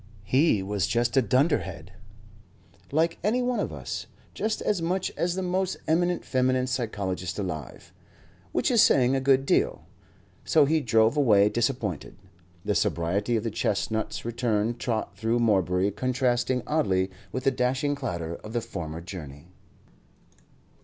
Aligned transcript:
He 0.23 0.63
was 0.63 0.87
just 0.87 1.15
a 1.15 1.21
dunderhead, 1.21 1.91
like 2.91 3.19
any 3.23 3.43
one 3.43 3.59
of 3.59 3.71
us 3.71 4.07
just 4.33 4.59
as 4.63 4.81
much 4.81 5.11
as 5.15 5.35
the 5.35 5.43
most 5.43 5.77
eminent 5.87 6.25
feminine 6.25 6.65
psychologist 6.65 7.37
alive 7.37 7.93
which 8.51 8.71
is 8.71 8.81
saying 8.81 9.15
a 9.15 9.21
good 9.21 9.45
deal. 9.45 9.85
So 10.43 10.65
he 10.65 10.81
drove 10.81 11.15
away 11.17 11.49
disappointed, 11.49 12.15
the 12.65 12.73
sobriety 12.73 13.35
of 13.35 13.43
the 13.43 13.51
chestnut's 13.51 14.25
return 14.25 14.73
trot 14.75 15.15
through 15.15 15.37
Morebury 15.37 15.91
contrasting 15.91 16.63
oddly 16.65 17.11
with 17.31 17.43
the 17.43 17.51
dashing 17.51 17.93
clatter 17.93 18.37
of 18.37 18.53
the 18.53 18.61
former 18.61 19.01
journey. 19.01 19.49